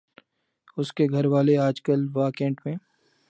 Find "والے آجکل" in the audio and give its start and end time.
1.25-2.07